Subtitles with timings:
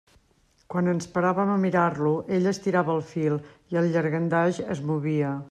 [0.73, 5.37] Quan ens paràvem a mirar-lo, ella estirava el fil i el llangardaix es movia.